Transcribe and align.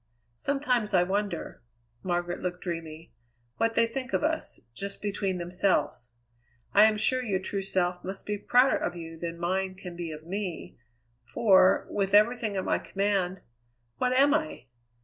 Sometimes 0.37 0.95
I 0.95 1.03
wonder" 1.03 1.61
Margaret 2.01 2.39
looked 2.41 2.61
dreamy 2.63 3.13
"what 3.57 3.75
they 3.75 3.85
think 3.85 4.13
of 4.13 4.23
us, 4.23 4.59
just 4.73 4.99
between 4.99 5.37
themselves? 5.37 6.09
I 6.73 6.85
am 6.85 6.97
sure 6.97 7.21
your 7.23 7.37
true 7.37 7.61
self 7.61 8.03
must 8.03 8.25
be 8.25 8.39
prouder 8.39 8.77
of 8.77 8.95
you 8.95 9.15
than 9.15 9.37
mine 9.37 9.75
can 9.75 9.95
be 9.95 10.11
of 10.11 10.25
me, 10.25 10.75
for, 11.23 11.85
with 11.87 12.15
everything 12.15 12.57
at 12.57 12.65
my 12.65 12.79
command, 12.79 13.41
what 13.97 14.11
am 14.13 14.33
I? 14.33 14.65